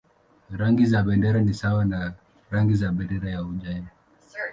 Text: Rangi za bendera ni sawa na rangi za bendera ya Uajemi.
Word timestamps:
Rangi 0.59 0.85
za 0.85 1.03
bendera 1.03 1.39
ni 1.41 1.53
sawa 1.53 1.85
na 1.85 2.13
rangi 2.51 2.75
za 2.75 2.91
bendera 2.91 3.29
ya 3.29 3.43
Uajemi. 3.43 3.87